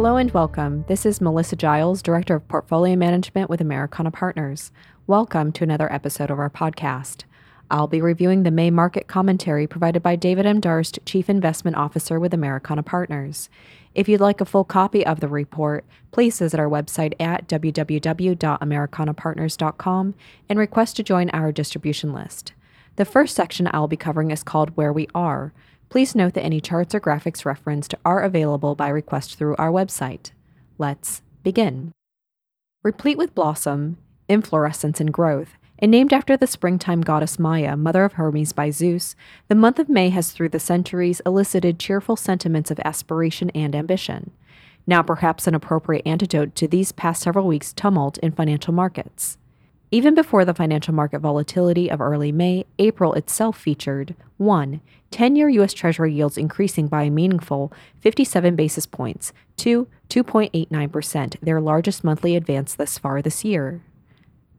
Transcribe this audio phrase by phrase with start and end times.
[0.00, 0.86] Hello and welcome.
[0.88, 4.72] This is Melissa Giles, Director of Portfolio Management with Americana Partners.
[5.06, 7.24] Welcome to another episode of our podcast.
[7.70, 10.58] I'll be reviewing the May market commentary provided by David M.
[10.58, 13.50] Darst, Chief Investment Officer with Americana Partners.
[13.94, 20.14] If you'd like a full copy of the report, please visit our website at www.americanapartners.com
[20.48, 22.54] and request to join our distribution list.
[22.96, 25.52] The first section I'll be covering is called Where We Are.
[25.90, 30.30] Please note that any charts or graphics referenced are available by request through our website.
[30.78, 31.90] Let's begin.
[32.84, 38.12] Replete with blossom, inflorescence, and growth, and named after the springtime goddess Maya, mother of
[38.12, 39.16] Hermes by Zeus,
[39.48, 44.30] the month of May has through the centuries elicited cheerful sentiments of aspiration and ambition.
[44.86, 49.38] Now, perhaps an appropriate antidote to these past several weeks' tumult in financial markets.
[49.92, 54.80] Even before the financial market volatility of early May, April itself featured 1.
[55.10, 55.72] 10 year U.S.
[55.72, 62.74] Treasury yields increasing by a meaningful 57 basis points to 2.89%, their largest monthly advance
[62.76, 63.82] thus far this year.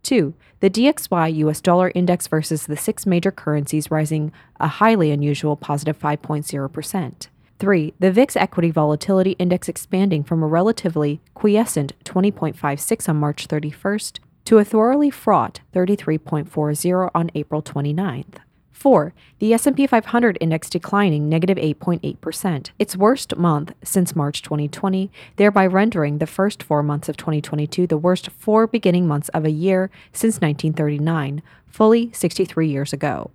[0.04, 0.34] 2.
[0.60, 5.98] The DXY US dollar index versus the six major currencies rising a highly unusual positive
[5.98, 7.28] 5.0%.
[7.58, 7.94] 3.
[8.00, 14.20] The VIX equity volatility index expanding from a relatively quiescent 20.56 on March 31st
[14.52, 18.40] to a thoroughly fraught 33.40 on April 29th.
[18.74, 19.14] 4.
[19.40, 26.18] The S&P 500 index declining negative 8.8%, its worst month since March 2020, thereby rendering
[26.18, 30.42] the first 4 months of 2022 the worst 4 beginning months of a year since
[30.42, 33.32] 1939, fully 63 years ago.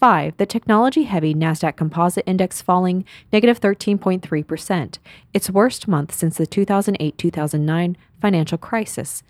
[0.00, 0.36] 5.
[0.36, 4.98] The technology heavy NASDAQ Composite Index falling negative 13.3%,
[5.32, 9.22] its worst month since the 2008 2009 financial crisis,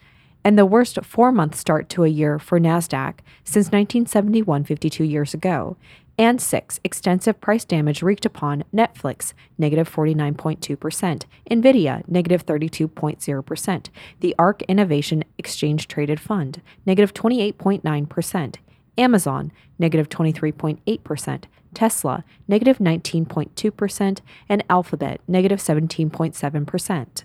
[0.44, 5.34] and the worst four month start to a year for NASDAQ since 1971, 52 years
[5.34, 5.76] ago.
[6.18, 13.86] And six, extensive price damage wreaked upon Netflix, negative 49.2%, NVIDIA, negative 32.0%,
[14.20, 18.56] the ARK Innovation Exchange Traded Fund, negative 28.9%,
[18.98, 27.24] Amazon, negative 23.8%, Tesla, negative 19.2%, and Alphabet, negative 17.7%.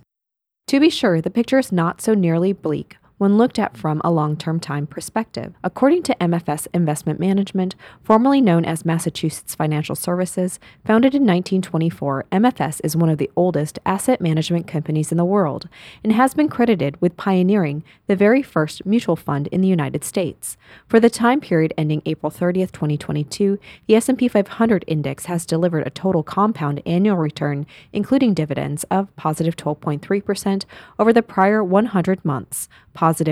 [0.68, 4.12] To be sure, the picture is not so nearly bleak when looked at from a
[4.12, 5.54] long term time perspective.
[5.64, 12.82] According to MFS Investment Management, formerly known as Massachusetts Financial Services, founded in 1924, MFS
[12.84, 15.70] is one of the oldest asset management companies in the world
[16.04, 20.58] and has been credited with pioneering the very first mutual fund in the United States.
[20.88, 25.92] For the time period ending April 30th, 2022, the S&P 500 index has delivered a
[25.92, 30.66] total compound annual return including dividends of positive 12.3%
[31.00, 32.68] over the prior 100 months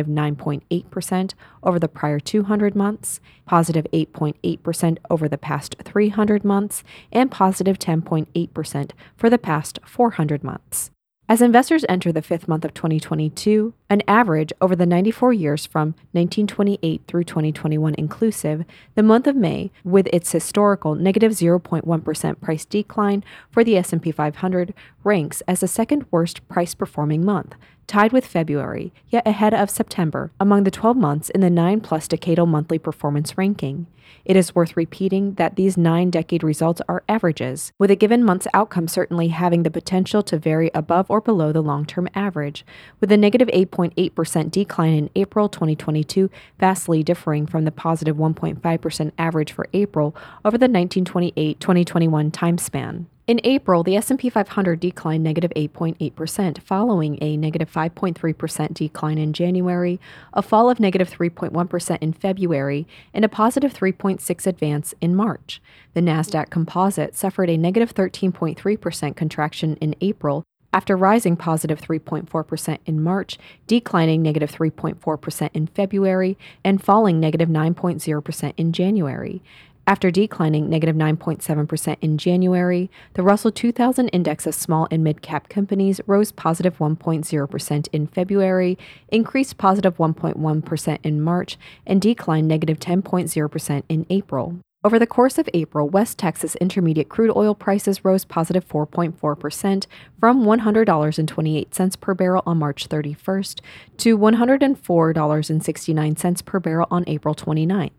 [0.07, 7.79] 9.8% over the prior 200 months, positive 8.8% over the past 300 months, and positive
[7.79, 10.91] 10.8% for the past 400 months.
[11.29, 15.89] As investors enter the fifth month of 2022, an average over the 94 years from
[16.13, 23.23] 1928 through 2021 inclusive, the month of May, with its historical negative 0.1 price decline
[23.51, 24.73] for the S&P 500,
[25.03, 27.55] ranks as the second worst price performing month,
[27.88, 32.07] tied with February, yet ahead of September among the 12 months in the 9 plus
[32.07, 33.88] decadal monthly performance ranking.
[34.25, 38.47] It is worth repeating that these nine decade results are averages, with a given month's
[38.53, 42.65] outcome certainly having the potential to vary above or below the long term average,
[43.01, 43.50] with a negative
[43.91, 46.29] 8.8% decline in April 2022
[46.59, 53.07] vastly differing from the positive 1.5% average for April over the 1928 2021 time span.
[53.25, 59.97] In April, the S&P 500 declined negative 8.8%, following a negative 5.3% decline in January,
[60.33, 65.61] a fall of negative 3.1 in February, and a positive 3.6 advance in March.
[65.94, 73.01] The Nasdaq Composite suffered a negative 13.3% contraction in April after rising positive 3.4% in
[73.01, 73.38] March,
[73.68, 79.42] declining negative 3.4% in February, and falling negative 9.0% in January.
[79.86, 85.50] After declining negative 9.7% in January, the Russell 2000 index of small and mid cap
[85.50, 88.77] companies rose positive 1.0% in February,
[89.09, 94.59] increased positive 1.1 in March, and declined negative 10.0% in April.
[94.85, 99.88] Over the course of April, West Texas intermediate crude oil prices rose positive 4.4%
[100.19, 103.62] from $100.28 per barrel on March 31st
[103.95, 107.91] to $104.69 per barrel on April 29th.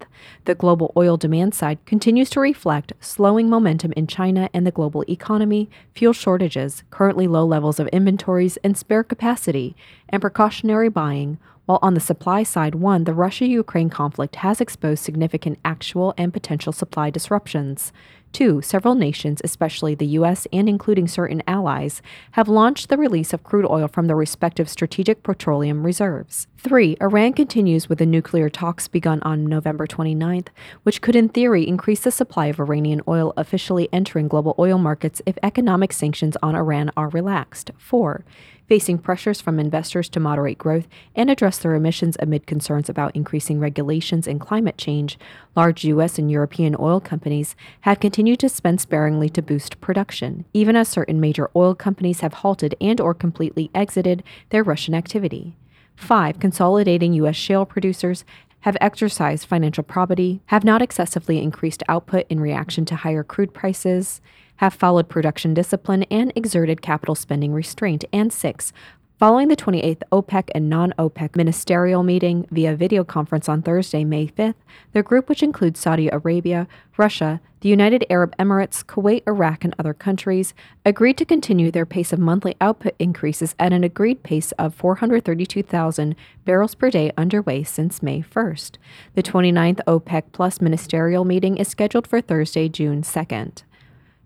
[0.44, 5.06] The global oil demand side continues to reflect slowing momentum in China and the global
[5.08, 9.74] economy, fuel shortages, currently low levels of inventories and spare capacity,
[10.10, 15.02] and precautionary buying while on the supply side, one, the Russia Ukraine conflict has exposed
[15.02, 17.92] significant actual and potential supply disruptions.
[18.34, 20.48] Two, several nations, especially the U.S.
[20.52, 22.02] and including certain allies,
[22.32, 26.48] have launched the release of crude oil from their respective strategic petroleum reserves.
[26.58, 30.48] Three, Iran continues with the nuclear talks begun on November 29th,
[30.82, 35.22] which could in theory increase the supply of Iranian oil officially entering global oil markets
[35.26, 37.70] if economic sanctions on Iran are relaxed.
[37.78, 38.24] Four,
[38.68, 43.60] facing pressures from investors to moderate growth and address their emissions amid concerns about increasing
[43.60, 45.18] regulations and climate change,
[45.54, 46.18] large U.S.
[46.18, 51.20] and European oil companies have continued to spend sparingly to boost production, even as certain
[51.20, 55.56] major oil companies have halted and or completely exited their Russian activity.
[55.96, 56.40] 5.
[56.40, 57.36] Consolidating U.S.
[57.36, 58.24] shale producers
[58.60, 64.22] have exercised financial probity, have not excessively increased output in reaction to higher crude prices,
[64.56, 68.04] have followed production discipline and exerted capital spending restraint.
[68.12, 68.72] And six,
[69.20, 74.26] Following the 28th OPEC and non OPEC ministerial meeting via video conference on Thursday, May
[74.26, 74.56] 5th,
[74.92, 76.66] the group, which includes Saudi Arabia,
[76.96, 80.52] Russia, the United Arab Emirates, Kuwait, Iraq, and other countries,
[80.84, 86.16] agreed to continue their pace of monthly output increases at an agreed pace of 432,000
[86.44, 88.78] barrels per day underway since May 1st.
[89.14, 93.62] The 29th OPEC Plus ministerial meeting is scheduled for Thursday, June 2nd.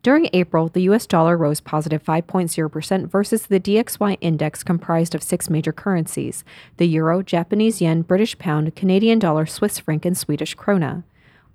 [0.03, 5.50] During April, the US dollar rose positive 5.0% versus the DXY index comprised of six
[5.50, 6.45] major currencies
[6.77, 11.03] the euro, Japanese yen, British pound, Canadian dollar, Swiss franc, and Swedish krona.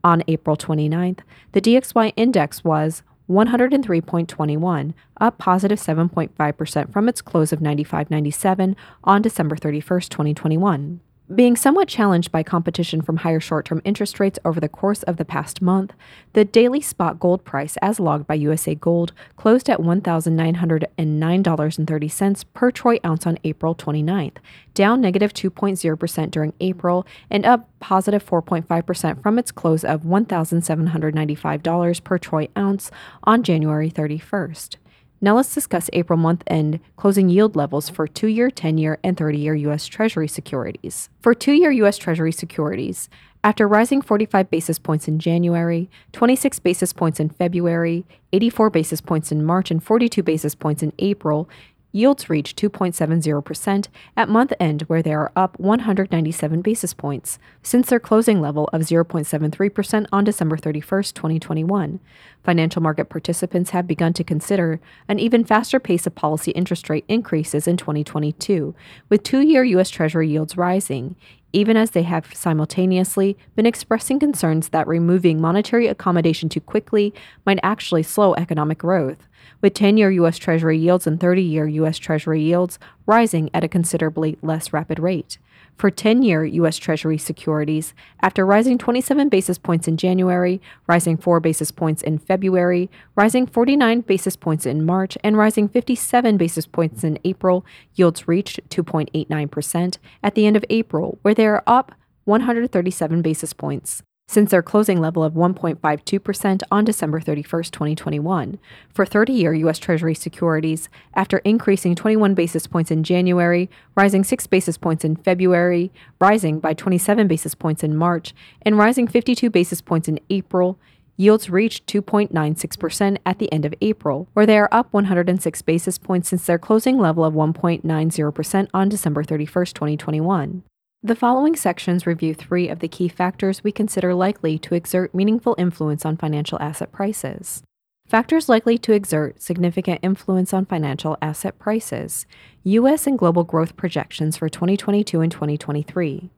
[0.04, 1.20] On April 29th,
[1.54, 8.76] the DXY index was 103.21, up positive 7.5% from its close of 95.97
[9.06, 11.00] on December 31st, 2021.
[11.34, 15.16] Being somewhat challenged by competition from higher short term interest rates over the course of
[15.16, 15.94] the past month,
[16.34, 23.00] the daily spot gold price, as logged by USA Gold, closed at $1,909.30 per troy
[23.06, 24.36] ounce on April 29th,
[24.74, 32.18] down negative 2.0% during April and up positive 4.5% from its close of $1,795 per
[32.18, 32.92] troy ounce
[33.24, 34.76] on January 31st.
[35.24, 39.16] Now let's discuss April month end closing yield levels for two year, 10 year, and
[39.16, 39.88] 30 year U.S.
[39.88, 41.10] Treasury securities.
[41.22, 41.98] For two year U.S.
[41.98, 43.08] Treasury securities,
[43.42, 49.32] after rising 45 basis points in January, 26 basis points in February, 84 basis points
[49.32, 51.50] in March, and 42 basis points in April,
[51.94, 53.88] yields reach 2.70%
[54.18, 58.82] at month end, where they are up 197 basis points since their closing level of
[58.82, 62.00] 0.73% on December 31, 2021.
[62.44, 67.06] Financial market participants have begun to consider an even faster pace of policy interest rate
[67.08, 68.76] increases in 2022,
[69.08, 69.90] with two year U.S.
[69.90, 71.16] Treasury yields rising,
[71.54, 77.14] even as they have simultaneously been expressing concerns that removing monetary accommodation too quickly
[77.46, 79.28] might actually slow economic growth
[79.62, 80.38] with 10 year U.S.
[80.38, 81.98] Treasury yields and 30 year U.S.
[81.98, 85.38] Treasury yields rising at a considerably less rapid rate.
[85.78, 86.78] For 10 year U.S.
[86.78, 92.90] Treasury securities, after rising 27 basis points in January, rising 4 basis points in February,
[93.16, 98.60] rising 49 basis points in March, and rising 57 basis points in April, yields reached
[98.70, 101.94] 2.89% at the end of April, where they are up
[102.26, 108.58] 137 basis points since their closing level of 1.52% on December 31, 2021.
[108.94, 109.78] For 30 year U.S.
[109.78, 115.92] Treasury securities, after increasing 21 basis points in January, rising 6 basis points in February,
[116.20, 120.80] rising by 27 basis points in March, and rising 52 basis points in April,
[121.16, 126.30] Yields reached 2.96% at the end of April, where they are up 106 basis points
[126.30, 130.64] since their closing level of 1.90% on December 31, 2021.
[131.06, 135.54] The following sections review three of the key factors we consider likely to exert meaningful
[135.58, 137.62] influence on financial asset prices.
[138.08, 142.26] Factors likely to exert significant influence on financial asset prices
[142.64, 143.06] U.S.
[143.06, 146.30] and global growth projections for 2022 and 2023.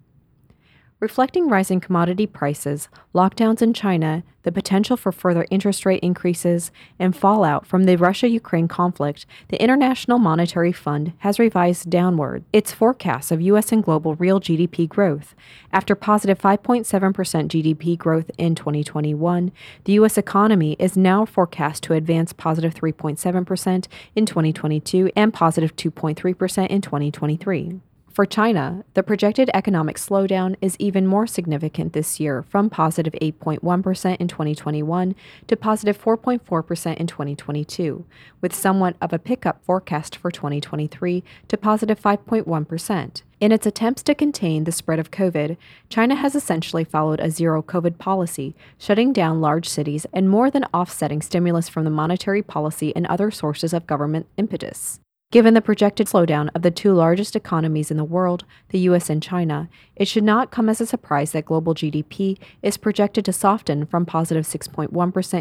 [1.01, 7.13] Reflecting rising commodity prices, lockdowns in China, the potential for further interest rate increases, and
[7.13, 13.29] fallout from the Russia Ukraine conflict, the International Monetary Fund has revised downward its forecasts
[13.29, 13.73] of U.S.
[13.73, 15.35] and global real GDP growth.
[15.73, 19.51] After positive 5.7% GDP growth in 2021,
[19.83, 20.17] the U.S.
[20.17, 27.81] economy is now forecast to advance positive 3.7% in 2022 and positive 2.3% in 2023.
[28.15, 34.15] For China, the projected economic slowdown is even more significant this year from positive 8.1
[34.21, 35.15] in 2021
[35.47, 38.05] to positive 4.4% in 2022,
[38.39, 43.21] with somewhat of a pickup forecast for 2023 to positive 5.1.
[43.41, 45.57] In its attempts to contain the spread of COVID,
[45.89, 50.63] China has essentially followed a zero COVID policy, shutting down large cities and more than
[50.73, 55.01] offsetting stimulus from the monetary policy and other sources of government impetus.
[55.35, 59.21] Given the projected slowdown of the two largest economies in the world, the US and
[59.21, 63.85] China, it should not come as a surprise that global GDP is projected to soften
[63.85, 64.87] from positive 6.1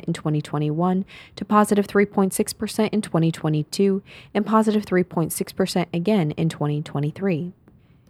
[0.05, 1.05] in 2021
[1.37, 4.03] to positive 3.6% in 2022
[4.35, 7.53] and positive 3.6% again in 2023.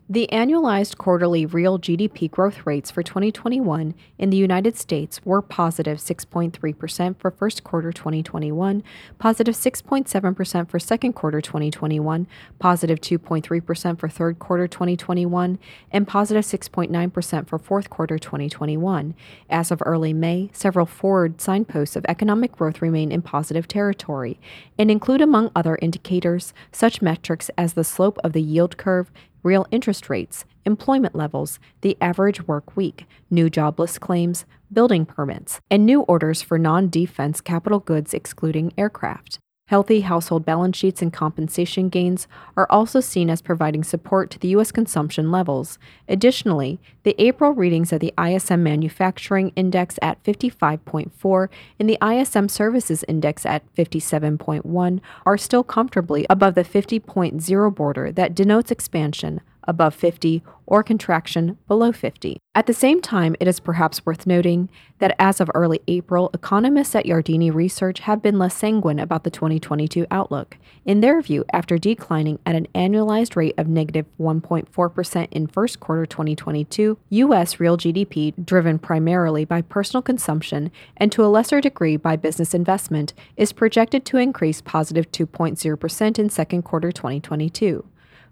[0.07, 5.97] The annualized quarterly real GDP growth rates for 2021 in the United States were positive
[5.97, 8.83] 6.3% for first quarter 2021,
[9.19, 12.27] positive 6.7% for second quarter 2021,
[12.59, 15.59] positive 2.3% for third quarter 2021,
[15.91, 19.15] and positive 6.9% for fourth quarter 2021.
[19.49, 24.39] As of early May, several forward signposts of economic growth remain in positive territory
[24.77, 29.11] and include, among other indicators, such metrics as the slope of the yield curve
[29.45, 35.87] real interest rates, employment levels, the average work week, new jobless claims, building permits, and
[35.87, 39.39] new orders for non defense capital goods excluding aircraft.
[39.67, 44.49] Healthy household balance sheets and compensation gains are also seen as providing support to the
[44.49, 44.71] U.S.
[44.71, 45.79] consumption levels.
[46.07, 51.49] Additionally, the April readings of the ISM Manufacturing Index at 55.4
[51.81, 58.35] and the ISM Services Index at 57.1 are still comfortably above the 50.0 border that
[58.35, 62.39] denotes expansion above 50 or contraction below 50.
[62.55, 66.95] At the same time, it is perhaps worth noting that as of early April, economists
[66.95, 70.57] at Yardeni Research have been less sanguine about the 2022 outlook.
[70.85, 76.07] In their view, after declining at an annualized rate of negative 1.4% in first quarter
[76.07, 77.61] 2022, U.S.
[77.61, 83.15] real GDP, driven primarily by personal consumption and to a lesser degree by business investment,
[83.37, 87.85] is projected to increase positive 2.0% in second quarter 2022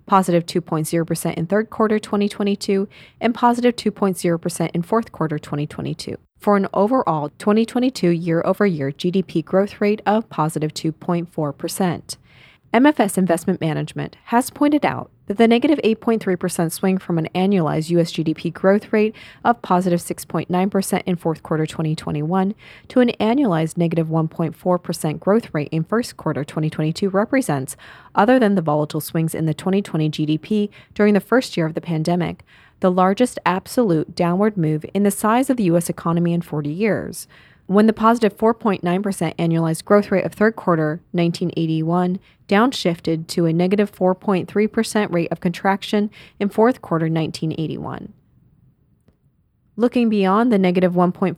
[0.07, 2.89] positive 2.0% in third quarter 2022,
[3.21, 9.45] and positive 2.0% in fourth quarter 2022, for an overall 2022 year over year GDP
[9.45, 12.17] growth rate of positive 2.4%.
[12.73, 18.11] MFS Investment Management has pointed out that the negative 8.3% swing from an annualized US
[18.13, 19.15] GDP growth rate
[19.45, 22.55] of positive 6.9% in fourth quarter 2021
[22.89, 27.77] to an annualized negative 1.4% growth rate in first quarter 2022 represents,
[28.15, 31.83] other than the volatile swings in the 2020 GDP during the first year of the
[31.83, 32.43] pandemic,
[32.81, 37.29] the largest absolute downward move in the size of the US economy in 40 years
[37.67, 38.83] when the positive 4.9%
[39.37, 46.11] annualized growth rate of third quarter 1981 downshifted to a negative 4.3% rate of contraction
[46.39, 48.13] in fourth quarter 1981.
[49.75, 51.37] Looking beyond the negative 1.4%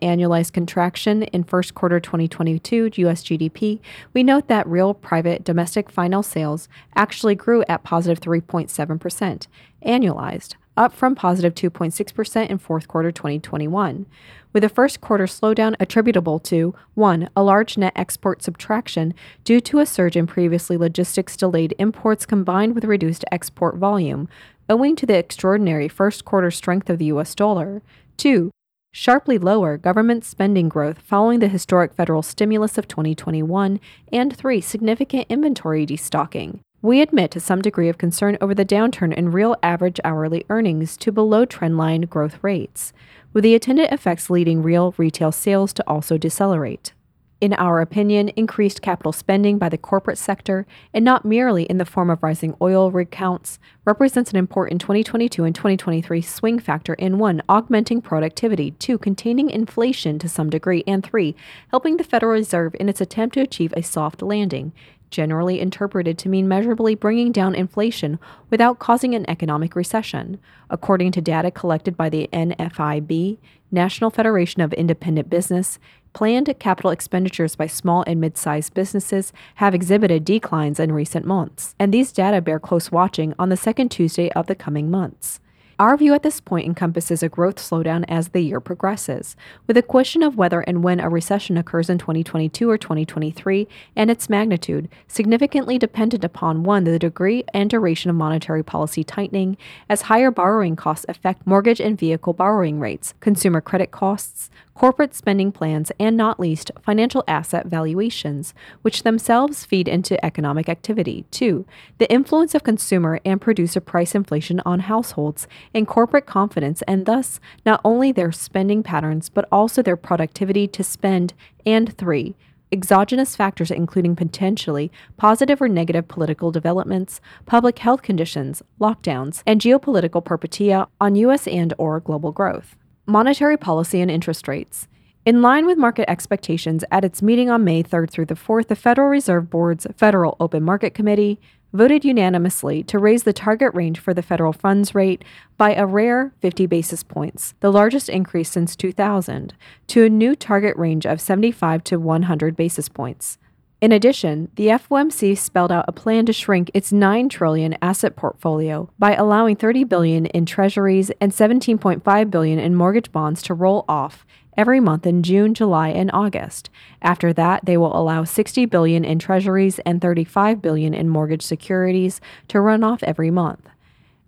[0.00, 3.78] annualized contraction in first quarter 2022 US GDP,
[4.12, 9.46] we note that real private domestic final sales actually grew at positive 3.7%
[9.86, 14.06] annualized, up from positive 2.6% in fourth quarter 2021
[14.52, 17.28] with a first quarter slowdown attributable to 1.
[17.36, 19.12] A large net export subtraction
[19.44, 24.28] due to a surge in previously logistics delayed imports combined with reduced export volume,
[24.68, 27.82] owing to the extraordinary first quarter strength of the US dollar.
[28.16, 28.50] 2.
[28.92, 33.80] Sharply lower government spending growth following the historic federal stimulus of 2021,
[34.12, 34.60] and 3.
[34.60, 36.60] Significant inventory destocking.
[36.80, 40.96] We admit to some degree of concern over the downturn in real average hourly earnings
[40.98, 42.92] to below trendline growth rates
[43.32, 46.92] with the attendant effects leading real retail sales to also decelerate.
[47.40, 51.84] In our opinion, increased capital spending by the corporate sector, and not merely in the
[51.84, 57.18] form of rising oil rig counts, represents an important 2022 and 2023 swing factor in
[57.18, 57.42] 1.
[57.48, 58.98] augmenting productivity, 2.
[58.98, 61.36] containing inflation to some degree, and 3.
[61.70, 64.72] helping the Federal Reserve in its attempt to achieve a soft landing,
[65.10, 68.18] generally interpreted to mean measurably bringing down inflation
[68.50, 70.38] without causing an economic recession.
[70.70, 73.38] According to data collected by the NFIB,
[73.70, 75.78] National Federation of Independent Business,
[76.12, 81.74] planned capital expenditures by small and mid sized businesses have exhibited declines in recent months,
[81.78, 85.40] and these data bear close watching on the second Tuesday of the coming months.
[85.80, 89.36] Our view at this point encompasses a growth slowdown as the year progresses,
[89.68, 94.10] with a question of whether and when a recession occurs in 2022 or 2023 and
[94.10, 99.56] its magnitude significantly dependent upon one, the degree and duration of monetary policy tightening,
[99.88, 105.50] as higher borrowing costs affect mortgage and vehicle borrowing rates, consumer credit costs, corporate spending
[105.50, 111.24] plans, and not least, financial asset valuations, which themselves feed into economic activity.
[111.32, 111.66] Two,
[111.98, 117.40] the influence of consumer and producer price inflation on households and corporate confidence, and thus
[117.66, 121.34] not only their spending patterns, but also their productivity to spend.
[121.66, 122.36] And three,
[122.70, 130.24] exogenous factors including potentially positive or negative political developments, public health conditions, lockdowns, and geopolitical
[130.24, 132.76] perpetua on US and or global growth
[133.08, 134.86] monetary policy and interest rates.
[135.24, 138.76] In line with market expectations, at its meeting on May 3rd through the 4th, the
[138.76, 141.40] Federal Reserve Board's Federal Open Market Committee
[141.72, 145.22] voted unanimously to raise the target range for the federal funds rate
[145.56, 149.54] by a rare 50 basis points, the largest increase since 2000,
[149.88, 153.38] to a new target range of 75 to 100 basis points.
[153.80, 158.90] In addition, the FOMC spelled out a plan to shrink its 9 trillion asset portfolio
[158.98, 164.26] by allowing 30 billion in treasuries and 17.5 billion in mortgage bonds to roll off
[164.56, 166.70] every month in June, July, and August.
[167.02, 172.20] After that, they will allow 60 billion in treasuries and 35 billion in mortgage securities
[172.48, 173.68] to run off every month.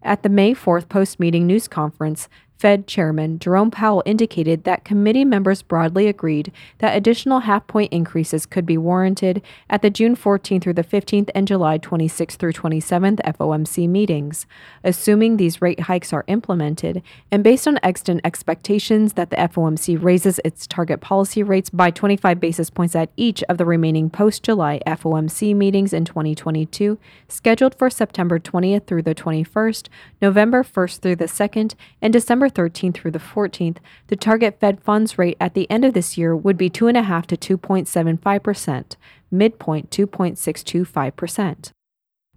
[0.01, 2.29] At the May 4th post-meeting news conference,
[2.61, 8.45] Fed Chairman Jerome Powell indicated that committee members broadly agreed that additional half point increases
[8.45, 9.41] could be warranted
[9.71, 14.45] at the June 14th through the 15th and July 26th through 27th FOMC meetings,
[14.85, 20.39] assuming these rate hikes are implemented, and based on extant expectations that the FOMC raises
[20.45, 24.83] its target policy rates by 25 basis points at each of the remaining post July
[24.87, 29.89] FOMC meetings in 2022, scheduled for September 20th through the 21st,
[30.21, 33.79] November 1st through the 2nd, and December 13th through the 14th,
[34.09, 37.59] the target Fed funds rate at the end of this year would be 2.5 to
[37.59, 38.97] 2.75%,
[39.31, 41.73] midpoint 2.625%.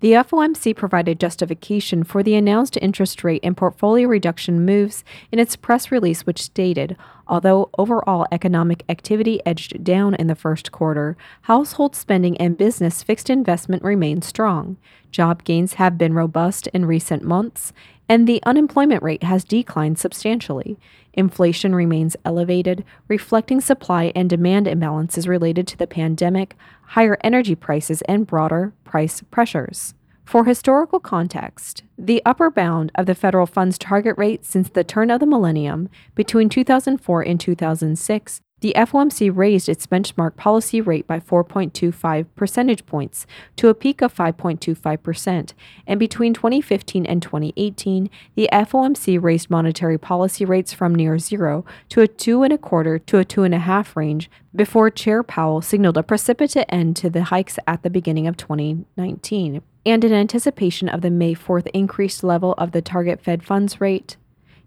[0.04, 5.56] The FOMC provided justification for the announced interest rate and portfolio reduction moves in its
[5.56, 11.96] press release, which stated although overall economic activity edged down in the first quarter, household
[11.96, 14.78] spending and business fixed investment remained strong.
[15.12, 17.74] Job gains have been robust in recent months,
[18.10, 20.78] and the unemployment rate has declined substantially.
[21.14, 26.56] Inflation remains elevated, reflecting supply and demand imbalances related to the pandemic,
[26.88, 29.94] higher energy prices, and broader price pressures.
[30.26, 35.12] For historical context, the upper bound of the federal funds target rate since the turn
[35.12, 41.20] of the millennium, between 2004 and 2006, the FOMC raised its benchmark policy rate by
[41.20, 43.28] 4.25 percentage points
[43.58, 45.52] to a peak of 5.25%,
[45.86, 52.00] and between 2015 and 2018, the FOMC raised monetary policy rates from near zero to
[52.00, 55.62] a two and a quarter to a two and a half range before Chair Powell
[55.62, 59.62] signaled a precipitate end to the hikes at the beginning of 2019.
[59.86, 64.16] And in anticipation of the May 4th increased level of the target Fed funds rate,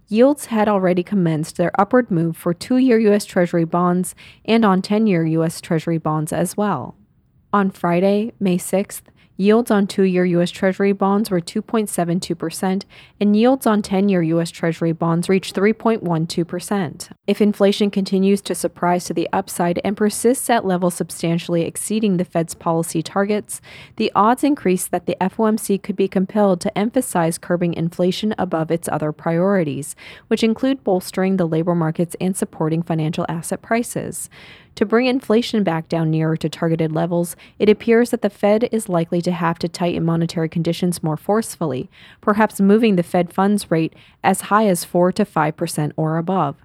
[0.08, 3.24] yields had already commenced their upward move for two year U.S.
[3.24, 5.60] Treasury bonds and on 10 year U.S.
[5.60, 6.94] Treasury bonds as well.
[7.52, 9.02] On Friday, May 6th,
[9.38, 10.50] Yields on two year U.S.
[10.50, 12.84] Treasury bonds were 2.72%,
[13.20, 14.50] and yields on 10 year U.S.
[14.50, 17.10] Treasury bonds reached 3.12%.
[17.26, 22.24] If inflation continues to surprise to the upside and persists at levels substantially exceeding the
[22.24, 23.60] Fed's policy targets,
[23.96, 28.88] the odds increase that the FOMC could be compelled to emphasize curbing inflation above its
[28.88, 29.94] other priorities,
[30.28, 34.30] which include bolstering the labor markets and supporting financial asset prices.
[34.76, 38.90] To bring inflation back down nearer to targeted levels, it appears that the Fed is
[38.90, 41.88] likely to have to tighten monetary conditions more forcefully,
[42.20, 46.56] perhaps moving the Fed funds rate as high as 4 to 5% or above.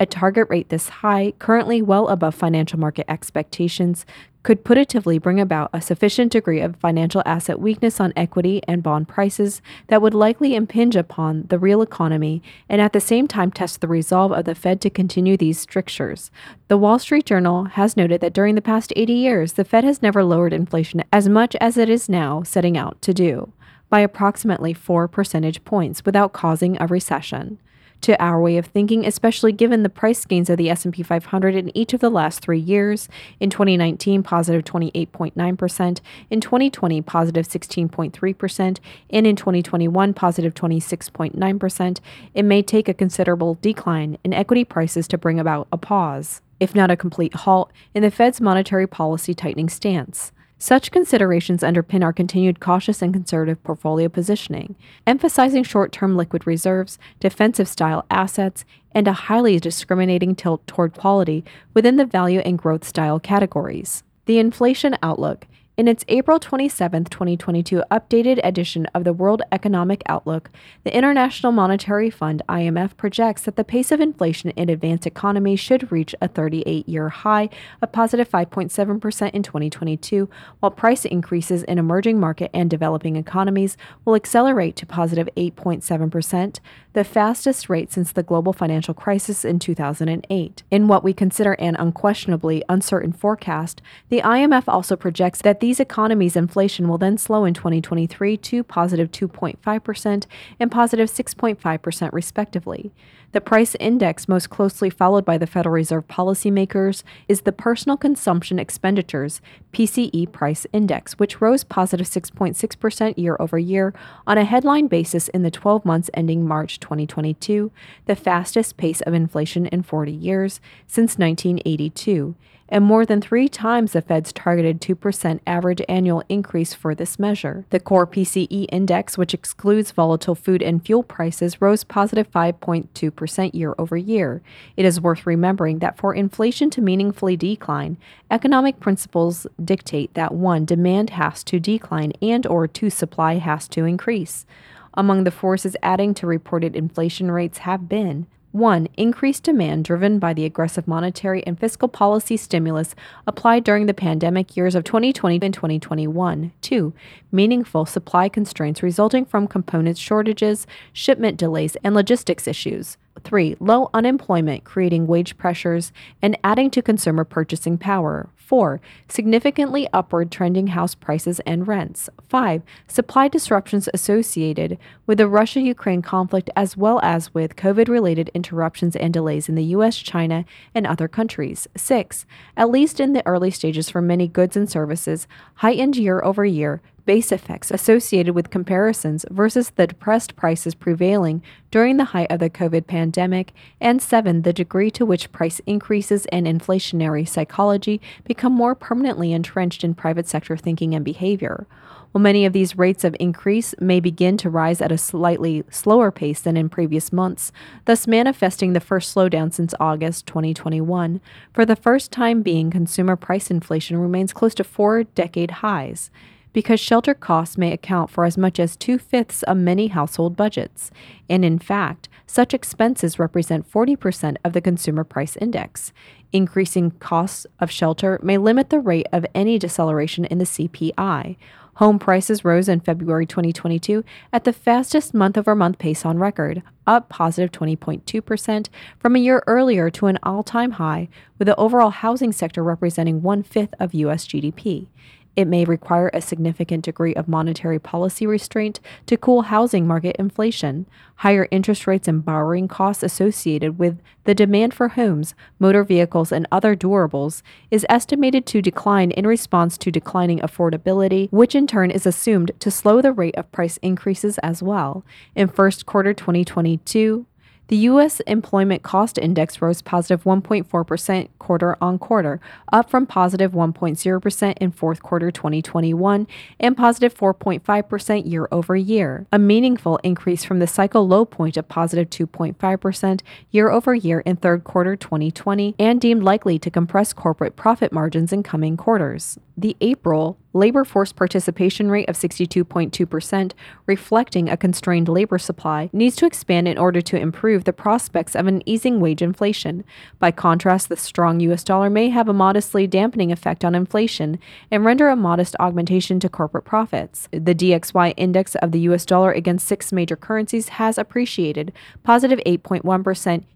[0.00, 4.04] A target rate this high, currently well above financial market expectations,
[4.42, 9.06] could putatively bring about a sufficient degree of financial asset weakness on equity and bond
[9.06, 13.80] prices that would likely impinge upon the real economy and at the same time test
[13.80, 16.30] the resolve of the Fed to continue these strictures.
[16.68, 20.02] The Wall Street Journal has noted that during the past 80 years, the Fed has
[20.02, 23.52] never lowered inflation as much as it is now setting out to do,
[23.88, 27.58] by approximately 4 percentage points without causing a recession
[28.02, 31.76] to our way of thinking, especially given the price gains of the S&P 500 in
[31.76, 33.08] each of the last 3 years.
[33.40, 38.78] In 2019, positive 28.9%, in 2020, positive 16.3%,
[39.10, 42.00] and in 2021, positive 26.9%.
[42.34, 46.74] It may take a considerable decline in equity prices to bring about a pause, if
[46.74, 50.32] not a complete halt, in the Fed's monetary policy tightening stance.
[50.62, 54.76] Such considerations underpin our continued cautious and conservative portfolio positioning,
[55.08, 61.44] emphasizing short term liquid reserves, defensive style assets, and a highly discriminating tilt toward quality
[61.74, 64.04] within the value and growth style categories.
[64.26, 65.48] The inflation outlook
[65.82, 70.48] in its April 27, 2022 updated edition of the World Economic Outlook,
[70.84, 75.90] the International Monetary Fund IMF projects that the pace of inflation in advanced economies should
[75.90, 77.48] reach a 38-year high
[77.80, 84.14] of positive 5.7% in 2022, while price increases in emerging market and developing economies will
[84.14, 86.60] accelerate to positive 8.7%,
[86.92, 90.62] the fastest rate since the global financial crisis in 2008.
[90.70, 95.80] In what we consider an unquestionably uncertain forecast, the IMF also projects that these these
[95.80, 100.26] economies' inflation will then slow in 2023 to positive 2.5%
[100.60, 102.92] and positive 6.5%, respectively.
[103.32, 108.58] The price index most closely followed by the Federal Reserve policymakers is the Personal Consumption
[108.58, 109.40] Expenditures
[109.72, 113.94] PCE Price Index, which rose positive 6.6% year over year
[114.26, 117.72] on a headline basis in the 12 months ending March 2022,
[118.04, 122.34] the fastest pace of inflation in 40 years since 1982
[122.72, 127.66] and more than three times the Fed's targeted 2% average annual increase for this measure.
[127.68, 133.74] The core PCE index, which excludes volatile food and fuel prices, rose positive 5.2% year
[133.76, 134.40] over year.
[134.74, 137.98] It is worth remembering that for inflation to meaningfully decline,
[138.30, 143.84] economic principles dictate that one demand has to decline and or two supply has to
[143.84, 144.46] increase.
[144.94, 148.86] Among the forces adding to reported inflation rates have been 1.
[148.98, 152.94] Increased demand driven by the aggressive monetary and fiscal policy stimulus
[153.26, 156.52] applied during the pandemic years of 2020 and 2021.
[156.60, 156.92] 2.
[157.32, 162.98] Meaningful supply constraints resulting from component shortages, shipment delays, and logistics issues.
[163.24, 168.28] Three, low unemployment, creating wage pressures and adding to consumer purchasing power.
[168.44, 172.10] Four, significantly upward trending house prices and rents.
[172.28, 178.30] Five, supply disruptions associated with the Russia Ukraine conflict, as well as with COVID related
[178.34, 181.68] interruptions and delays in the US, China, and other countries.
[181.76, 182.26] Six,
[182.56, 185.26] at least in the early stages for many goods and services,
[185.56, 191.96] heightened year over year base effects associated with comparisons versus the depressed prices prevailing during
[191.96, 196.46] the height of the COVID pandemic, and seven, the degree to which price increases and
[196.46, 201.66] inflationary psychology become more permanently entrenched in private sector thinking and behavior.
[202.12, 206.10] While many of these rates of increase may begin to rise at a slightly slower
[206.10, 207.52] pace than in previous months,
[207.86, 211.22] thus manifesting the first slowdown since August 2021,
[211.54, 216.10] for the first time being consumer price inflation remains close to four decade highs
[216.52, 220.90] because shelter costs may account for as much as two fifths of many household budgets.
[221.28, 225.92] And in fact, such expenses represent 40% of the consumer price index.
[226.32, 231.36] Increasing costs of shelter may limit the rate of any deceleration in the CPI.
[231.76, 236.62] Home prices rose in February 2022 at the fastest month over month pace on record,
[236.86, 241.90] up positive 20.2% from a year earlier to an all time high, with the overall
[241.90, 244.26] housing sector representing one fifth of U.S.
[244.26, 244.88] GDP.
[245.34, 250.86] It may require a significant degree of monetary policy restraint to cool housing market inflation.
[251.16, 256.46] Higher interest rates and borrowing costs associated with the demand for homes, motor vehicles, and
[256.52, 262.06] other durables is estimated to decline in response to declining affordability, which in turn is
[262.06, 265.04] assumed to slow the rate of price increases as well.
[265.34, 267.26] In first quarter 2022,
[267.68, 268.20] the U.S.
[268.26, 272.40] Employment Cost Index rose positive 1.4% quarter on quarter,
[272.72, 276.26] up from positive 1.0% in fourth quarter 2021
[276.60, 281.68] and positive 4.5% year over year, a meaningful increase from the cycle low point of
[281.68, 283.20] positive 2.5%
[283.50, 288.32] year over year in third quarter 2020 and deemed likely to compress corporate profit margins
[288.32, 289.38] in coming quarters.
[289.56, 293.52] The April labor force participation rate of 62.2%,
[293.86, 298.46] reflecting a constrained labor supply, needs to expand in order to improve the prospects of
[298.46, 299.84] an easing wage inflation.
[300.18, 304.38] By contrast, the strong US dollar may have a modestly dampening effect on inflation
[304.70, 307.28] and render a modest augmentation to corporate profits.
[307.32, 313.02] The DXY index of the US dollar against six major currencies has appreciated, positive 8.1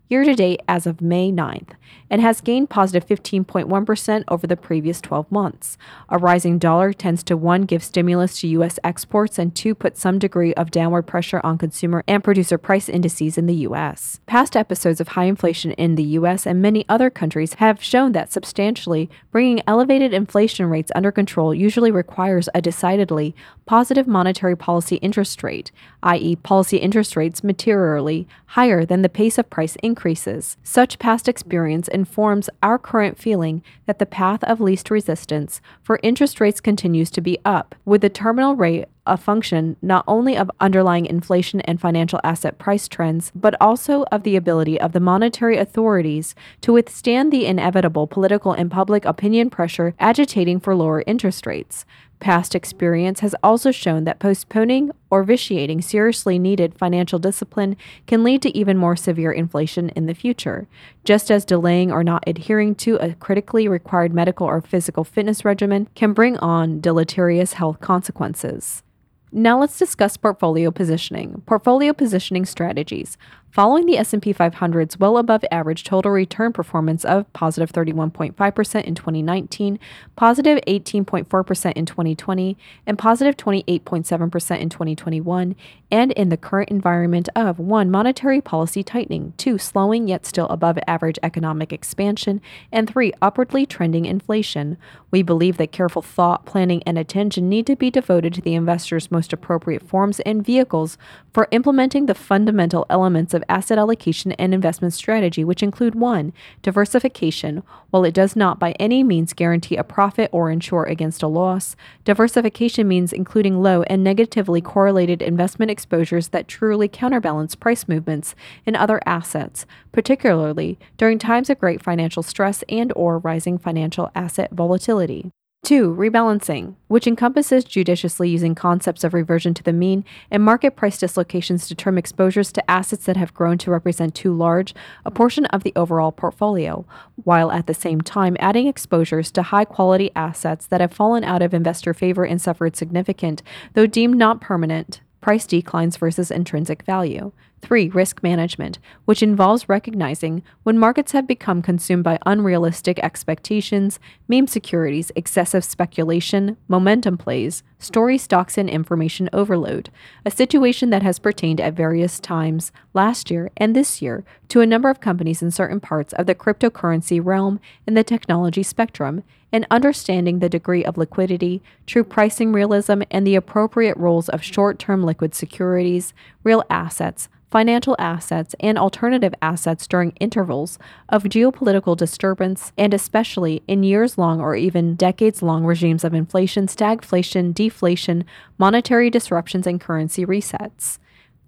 [0.09, 1.71] year to date as of May 9th,
[2.09, 5.77] and has gained positive 15.1 over the previous 12 months.
[6.09, 8.79] A rising dollar tends to 1 give stimulus to U.S.
[8.85, 13.37] exports and 2 put some degree of downward pressure on consumer and producer price indices
[13.37, 14.21] in the U.S.
[14.27, 16.47] Past episodes of high inflation in the U.S.
[16.47, 21.91] and many other countries have shown that substantially bringing elevated inflation rates under control usually
[21.91, 29.03] requires a decidedly positive monetary policy interest rate, i.e., policy interest rates materially higher than
[29.03, 30.57] the pace of price increases.
[30.63, 36.41] Such past experience informs our current feeling that the path of least resistance for interest
[36.41, 41.07] rates continues to be up, with the terminal rate a function not only of underlying
[41.07, 46.35] inflation and financial asset price trends, but also of the ability of the monetary authorities
[46.61, 51.85] to withstand the inevitable political and public opinion pressure agitating for lower interest rates.
[52.19, 57.77] Past experience has also shown that postponing or vitiating seriously needed financial discipline
[58.07, 60.67] can lead to even more severe inflation in the future,
[61.05, 65.89] just as delaying or not adhering to a critically required medical or physical fitness regimen
[65.95, 68.83] can bring on deleterious health consequences.
[69.31, 71.43] Now let's discuss portfolio positioning.
[71.47, 73.19] Portfolio positioning strategies.
[73.57, 79.79] Following the S&P 500's well above average total return performance of positive 31.5% in 2019,
[80.15, 85.57] positive 18.4% in 2020, and positive 28.7% in 2021,
[85.91, 90.79] and in the current environment of 1 monetary policy tightening, 2 slowing yet still above
[90.87, 94.77] average economic expansion, and 3 upwardly trending inflation.
[95.11, 99.11] We believe that careful thought, planning, and attention need to be devoted to the investor's
[99.11, 100.99] most appropriate forms and vehicles
[101.33, 106.33] for implementing the fundamental elements of asset allocation and investment strategy, which include 1.
[106.63, 107.63] Diversification.
[107.91, 111.77] While it does not by any means guarantee a profit or insure against a loss,
[112.05, 118.77] diversification means including low and negatively correlated investment exposures that truly counterbalance price movements in
[118.77, 125.31] other assets, particularly during times of great financial stress and or rising financial asset volatility.
[125.67, 130.97] Two, rebalancing, which encompasses judiciously using concepts of reversion to the mean and market price
[130.97, 135.45] dislocations to term exposures to assets that have grown to represent too large a portion
[135.47, 136.87] of the overall portfolio,
[137.25, 141.43] while at the same time adding exposures to high quality assets that have fallen out
[141.43, 143.43] of investor favor and suffered significant,
[143.75, 147.33] though deemed not permanent, price declines versus intrinsic value.
[147.63, 154.47] Three, risk management, which involves recognizing when markets have become consumed by unrealistic expectations, meme
[154.47, 159.91] securities, excessive speculation, momentum plays, story stocks, and information overload,
[160.25, 164.67] a situation that has pertained at various times last year and this year to a
[164.67, 169.67] number of companies in certain parts of the cryptocurrency realm and the technology spectrum, and
[169.71, 175.03] understanding the degree of liquidity, true pricing realism, and the appropriate roles of short term
[175.03, 176.13] liquid securities,
[176.47, 180.79] real assets, financial assets, and alternative assets during intervals
[181.09, 186.69] of geopolitical disturbance, and especially in years long or even decades long regimes of inflation,
[186.69, 188.25] stagflation, deflation,
[188.59, 190.99] monetary disruptions, and currency resets.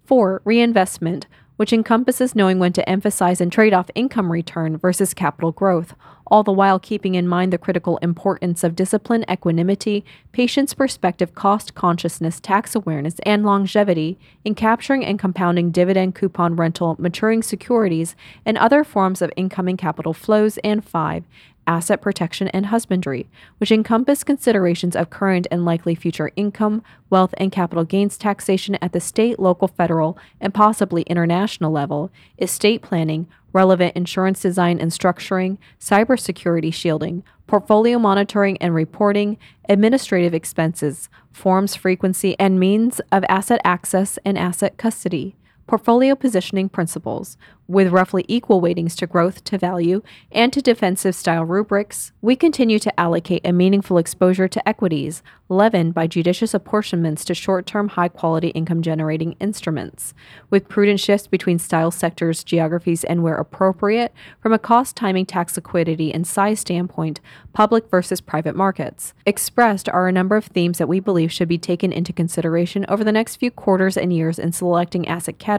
[0.05, 0.41] 4.
[0.43, 1.27] Reinvestment,
[1.59, 5.93] which encompasses knowing when to emphasize and trade off income return versus capital growth,
[6.27, 11.75] all the while keeping in mind the critical importance of discipline, equanimity, patience, perspective, cost
[11.75, 18.57] consciousness, tax awareness, and longevity in capturing and compounding dividend, coupon, rental, maturing securities, and
[18.57, 20.57] other forms of incoming capital flows.
[20.59, 21.25] And five,
[21.69, 23.29] asset protection, and husbandry,
[23.59, 28.91] which encompass considerations of current and likely future income, wealth, and capital gains taxation at
[28.91, 35.57] the state, local, federal, and possibly international level, estate planning, relevant insurance design and structuring,
[35.79, 44.17] cybersecurity shielding, portfolio monitoring and reporting, administrative expenses, forms frequency, and means of asset access
[44.25, 45.35] and asset custody
[45.69, 50.01] portfolio positioning principles, with roughly equal weightings to growth to value
[50.31, 55.93] and to defensive style rubrics, we continue to allocate a meaningful exposure to equities, leavened
[55.93, 60.15] by judicious apportionments to short term, high quality income generating instruments,
[60.49, 65.55] with prudent shifts between style sectors, geographies, and where appropriate, from a cost timing, tax
[65.55, 67.19] liquidity, and size standpoint,
[67.53, 69.13] public versus private markets.
[69.27, 73.03] Expressed are a number of themes that we believe should be taken into consideration over
[73.03, 75.58] the next few quarters and years in selecting asset categories,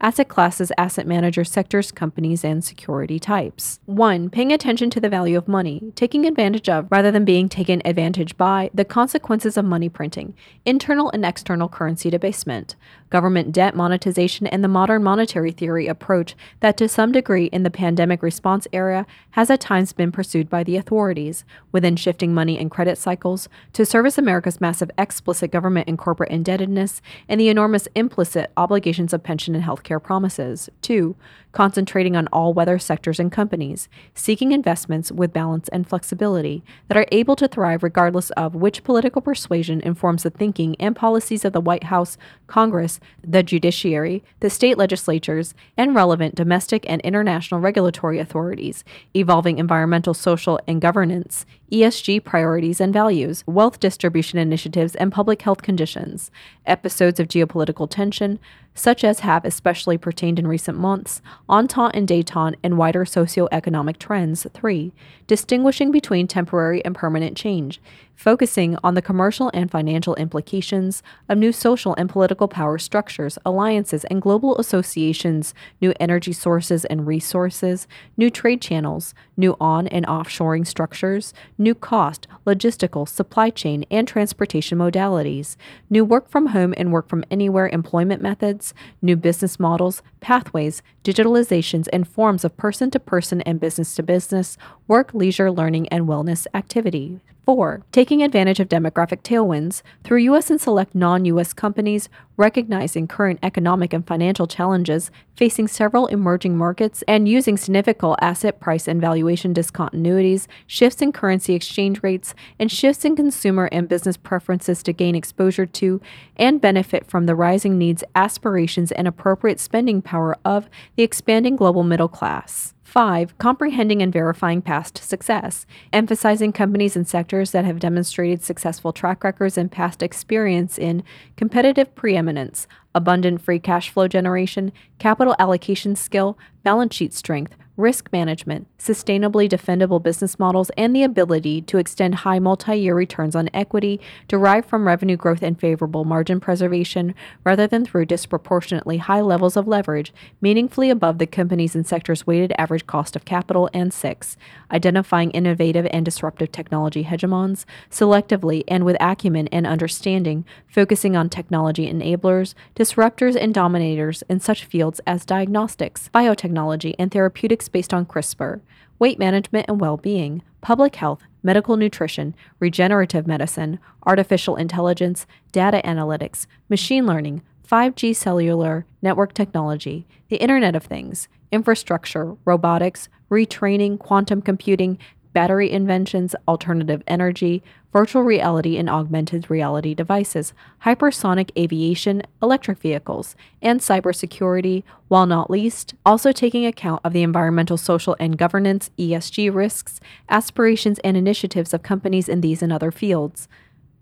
[0.00, 3.78] asset classes, asset management manager sectors, companies, and security types.
[3.84, 4.30] 1.
[4.30, 8.38] Paying attention to the value of money, taking advantage of, rather than being taken advantage
[8.38, 12.74] by, the consequences of money printing, internal and external currency debasement,
[13.10, 17.70] government debt monetization, and the modern monetary theory approach that, to some degree, in the
[17.70, 22.70] pandemic response era, has at times been pursued by the authorities, within shifting money and
[22.70, 28.50] credit cycles, to service America's massive explicit government and corporate indebtedness, and the enormous implicit
[28.56, 30.68] obligations of pension and healthcare promises.
[30.82, 31.16] 2
[31.52, 37.06] concentrating on all weather sectors and companies, seeking investments with balance and flexibility that are
[37.10, 41.60] able to thrive regardless of which political persuasion informs the thinking and policies of the
[41.60, 48.84] White House, Congress, the judiciary, the state legislatures, and relevant domestic and international regulatory authorities,
[49.14, 55.62] evolving environmental, social, and governance, ESG priorities and values, wealth distribution initiatives, and public health
[55.62, 56.30] conditions,
[56.66, 58.38] episodes of geopolitical tension,
[58.80, 64.46] such as have especially pertained in recent months, entente and detente, and wider socioeconomic trends.
[64.54, 64.90] 3.
[65.26, 67.78] Distinguishing between temporary and permanent change,
[68.20, 74.04] focusing on the commercial and financial implications of new social and political power structures, alliances,
[74.10, 80.66] and global associations, new energy sources and resources, new trade channels, new on and offshoring
[80.66, 85.56] structures, new cost, logistical, supply chain, and transportation modalities,
[85.88, 91.88] new work from home and work from anywhere employment methods, new business models, pathways, digitalizations,
[91.92, 96.46] and forms of person to person and business to business, work, leisure, learning, and wellness
[96.54, 97.20] activity.
[97.46, 100.50] Four, taking advantage of demographic tailwinds through U.S.
[100.50, 101.52] and select non U.S.
[101.52, 102.08] companies,
[102.40, 108.88] recognizing current economic and financial challenges facing several emerging markets, and using significant asset price
[108.88, 114.82] and valuation discontinuities, shifts in currency exchange rates, and shifts in consumer and business preferences
[114.82, 116.00] to gain exposure to
[116.36, 121.82] and benefit from the rising needs, aspirations, and appropriate spending power of the expanding global
[121.82, 122.74] middle class.
[122.82, 123.38] 5.
[123.38, 129.56] Comprehending and verifying past success, emphasizing companies and sectors that have demonstrated successful track records
[129.56, 131.04] and past experience in
[131.36, 138.66] competitive preeminence, abundant free cash flow generation, capital allocation skill, balance sheet strength, risk management,
[138.78, 144.00] sustainably defendable business models, and the ability to extend high multi year returns on equity
[144.28, 147.14] derived from revenue growth and favorable margin preservation
[147.44, 152.52] rather than through disproportionately high levels of leverage, meaningfully above the company's and sector's weighted
[152.58, 153.70] average cost of capital.
[153.72, 154.36] And six,
[154.70, 161.90] identifying innovative and disruptive technology hegemons selectively and with acumen and understanding, focusing on technology
[161.90, 168.60] enablers, disruptors, and dominators in such fields as diagnostics, biotechnology, and therapeutics based on CRISPR,
[168.98, 176.46] weight management and well being, public health, medical nutrition, regenerative medicine, artificial intelligence, data analytics,
[176.68, 184.98] machine learning, 5G cellular network technology, the Internet of Things, infrastructure, robotics, retraining, quantum computing,
[185.32, 187.62] battery inventions, alternative energy,
[187.92, 190.52] virtual reality and augmented reality devices,
[190.84, 197.76] hypersonic aviation, electric vehicles, and cybersecurity, while not least, also taking account of the environmental,
[197.76, 203.48] social, and governance ESG risks, aspirations, and initiatives of companies in these and other fields.